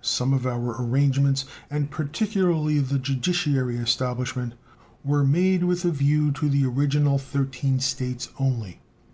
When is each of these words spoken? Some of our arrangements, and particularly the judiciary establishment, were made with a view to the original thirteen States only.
Some 0.00 0.32
of 0.32 0.46
our 0.46 0.80
arrangements, 0.82 1.44
and 1.68 1.90
particularly 1.90 2.78
the 2.78 2.98
judiciary 2.98 3.76
establishment, 3.76 4.54
were 5.04 5.24
made 5.24 5.62
with 5.62 5.84
a 5.84 5.90
view 5.90 6.32
to 6.40 6.48
the 6.48 6.64
original 6.64 7.18
thirteen 7.18 7.78
States 7.80 8.30
only. 8.40 8.80